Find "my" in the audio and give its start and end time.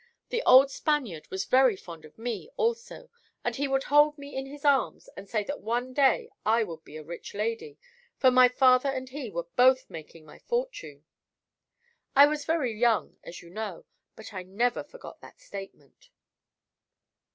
8.31-8.49, 10.25-10.39